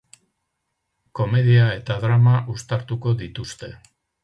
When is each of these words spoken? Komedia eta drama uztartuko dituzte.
Komedia 1.19 1.67
eta 1.81 1.99
drama 2.07 2.35
uztartuko 2.55 3.17
dituzte. 3.23 3.73